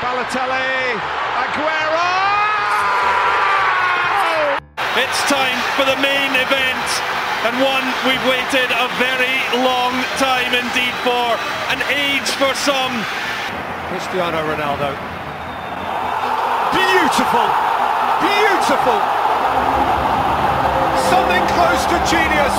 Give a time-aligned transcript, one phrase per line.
[0.00, 0.96] Balotelli,
[1.36, 2.08] Aguero!
[4.96, 6.88] It's time for the main event
[7.44, 11.36] and one we've waited a very long time indeed for,
[11.68, 12.96] an age for some.
[13.92, 14.96] Cristiano Ronaldo.
[16.72, 17.48] Beautiful!
[18.24, 19.00] Beautiful!
[21.12, 22.56] Something close to genius!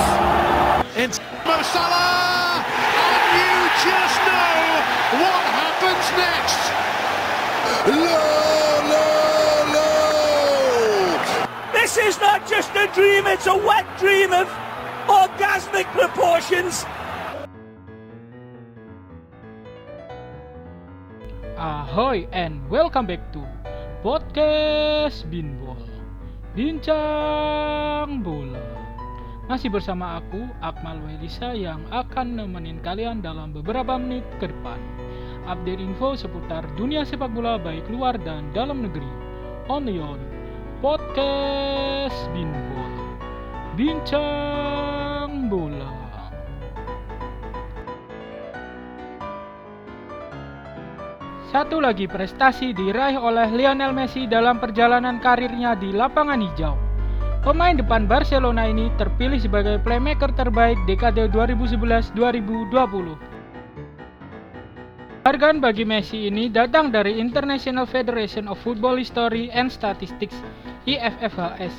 [0.93, 6.90] It's Mo Salah, and you just know what happens next.
[7.71, 8.19] No,
[8.83, 9.05] no,
[9.71, 9.87] no!
[11.71, 14.51] This is not just a dream, it's a wet dream of
[15.07, 16.83] orgasmic proportions.
[21.55, 23.39] Ahoy and welcome back to
[24.03, 25.79] Podcast Binbol
[26.51, 28.67] Bincang Bola
[29.47, 34.81] Masih bersama aku, Akmal Welisa yang akan nemenin kalian dalam beberapa menit ke depan
[35.49, 39.09] Update info seputar dunia sepak bola baik luar dan dalam negeri
[39.65, 40.21] Only on
[40.85, 43.17] Podcast Binbol
[43.73, 46.01] Bincang Bola
[51.51, 56.79] Satu lagi prestasi diraih oleh Lionel Messi dalam perjalanan karirnya di lapangan hijau.
[57.43, 63.30] Pemain depan Barcelona ini terpilih sebagai playmaker terbaik dekade 2011-2020.
[65.21, 70.33] Hargaan bagi Messi ini datang dari International Federation of Football History and Statistics
[70.89, 71.77] IFFHS.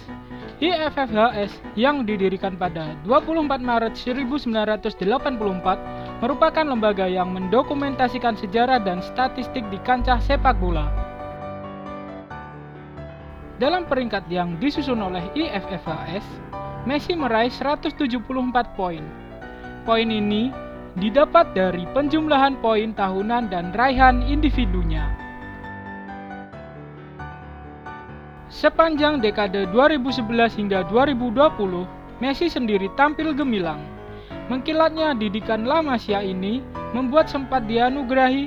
[0.62, 4.94] IFFHS yang didirikan pada 24 Maret 1984
[6.22, 10.86] merupakan lembaga yang mendokumentasikan sejarah dan statistik di kancah sepak bola.
[13.58, 16.22] Dalam peringkat yang disusun oleh IFFHS,
[16.86, 18.06] Messi meraih 174
[18.78, 19.02] poin.
[19.82, 25.08] Poin ini didapat dari penjumlahan poin tahunan dan raihan individunya.
[28.52, 31.88] Sepanjang dekade 2011 hingga 2020,
[32.20, 33.82] Messi sendiri tampil gemilang.
[34.46, 38.46] Mengkilatnya didikan La Masia ini membuat sempat dianugerahi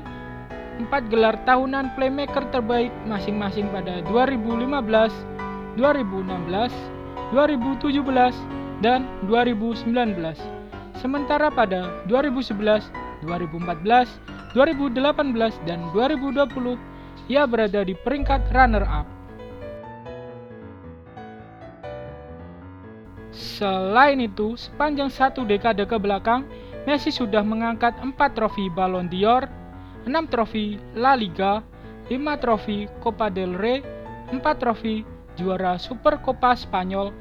[0.79, 5.11] empat gelar tahunan playmaker terbaik masing-masing pada 2015,
[5.75, 6.71] 2016,
[7.33, 8.31] 2017,
[8.85, 10.64] dan 2019.
[11.05, 12.89] Sementara pada 2011,
[13.21, 14.09] 2014,
[14.57, 16.81] 2018, dan 2020
[17.29, 19.05] ia berada di peringkat runner-up.
[23.29, 26.41] Selain itu, sepanjang satu dekade ke belakang,
[26.89, 29.45] Messi sudah mengangkat 4 trofi Ballon d'Or,
[30.09, 31.61] 6 trofi La Liga,
[32.09, 33.85] 5 trofi Copa del Rey,
[34.33, 35.05] 4 trofi
[35.37, 37.13] juara Super Copa Spanyol,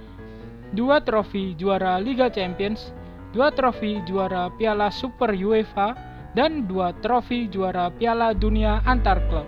[0.73, 3.04] 2 trofi juara Liga Champions,
[3.34, 5.99] 2 trofi juara Piala Super UEFA,
[6.39, 9.47] dan 2 trofi juara Piala Dunia antar klub.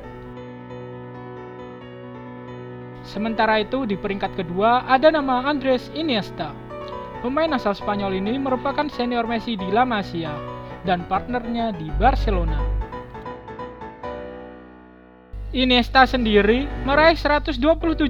[3.06, 6.50] Sementara itu di peringkat kedua ada nama Andres Iniesta.
[7.22, 10.34] Pemain asal Spanyol ini merupakan senior Messi di La Masia
[10.82, 12.58] dan partnernya di Barcelona.
[15.54, 17.62] Iniesta sendiri meraih 127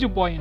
[0.09, 0.41] poin.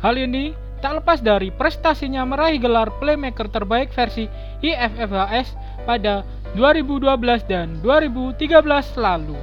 [0.00, 4.26] Hal ini tak lepas dari prestasinya meraih gelar playmaker terbaik versi
[4.60, 5.54] IFFHS
[5.86, 6.26] pada
[6.58, 7.06] 2012
[7.46, 9.38] dan 2013 lalu.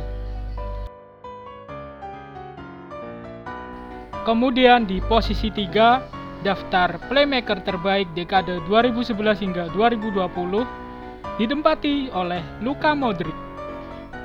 [4.28, 13.34] Kemudian di posisi 3, daftar playmaker terbaik dekade 2011 hingga 2020 ditempati oleh Luka Modric.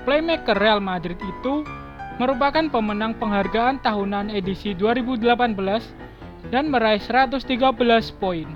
[0.02, 1.64] Playmaker Real Madrid itu
[2.18, 6.03] merupakan pemenang penghargaan tahunan edisi 2018
[6.48, 7.60] dan meraih 113
[8.16, 8.48] poin.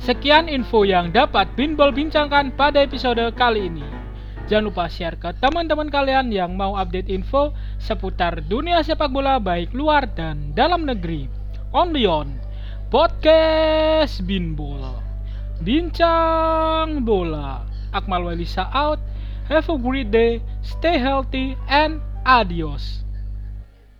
[0.00, 3.84] Sekian info yang dapat Binbol bincangkan pada episode kali ini.
[4.50, 9.70] Jangan lupa share ke teman-teman kalian yang mau update info seputar dunia sepak bola baik
[9.70, 11.30] luar dan dalam negeri.
[11.70, 12.34] Only on
[12.90, 14.82] Podcast Binbol.
[15.62, 17.62] Bincang bola.
[17.94, 18.98] Akmal Walisa out.
[19.46, 20.42] Have a great day.
[20.66, 23.06] Stay healthy and adios.